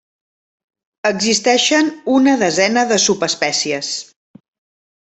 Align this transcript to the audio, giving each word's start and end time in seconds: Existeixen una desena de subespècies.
Existeixen 1.09 1.91
una 2.15 2.35
desena 2.45 2.87
de 2.93 2.99
subespècies. 3.05 3.95